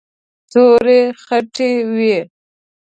تورې 0.51 0.99
خټې 1.23 1.69
وې. 1.93 2.17